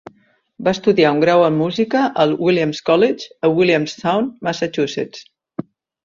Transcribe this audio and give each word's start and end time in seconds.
Va 0.67 0.71
estudiar 0.75 1.09
un 1.15 1.19
grau 1.23 1.41
en 1.49 1.51
Música 1.57 2.01
al 2.23 2.33
Williams 2.47 2.81
College 2.87 3.27
a 3.47 3.51
Williamstown, 3.59 4.31
Massachusetts. 4.49 5.23